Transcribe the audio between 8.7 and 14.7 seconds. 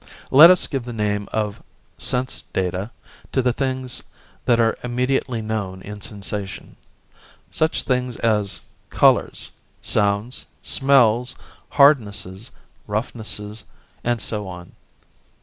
colours, sounds, smells, hardnesses, roughnesses, and so